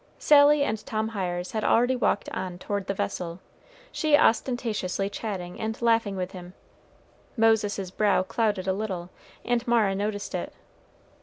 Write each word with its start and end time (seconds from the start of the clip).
Sally 0.17 0.63
and 0.63 0.83
Tom 0.83 1.09
Hiers 1.09 1.51
had 1.51 1.63
already 1.63 1.95
walked 1.95 2.27
on 2.29 2.57
toward 2.57 2.87
the 2.87 2.93
vessel, 2.95 3.39
she 3.91 4.17
ostentatiously 4.17 5.11
chatting 5.11 5.59
and 5.61 5.79
laughing 5.79 6.15
with 6.15 6.31
him. 6.31 6.55
Moses's 7.37 7.91
brow 7.91 8.23
clouded 8.23 8.67
a 8.67 8.73
little, 8.73 9.11
and 9.45 9.61
Mara 9.67 9.93
noticed 9.93 10.33
it. 10.33 10.53